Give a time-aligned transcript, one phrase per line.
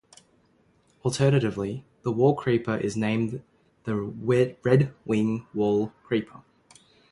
[1.05, 3.43] Alternatively, the wallcreeper is named
[3.83, 6.41] the red-winged wall creeper.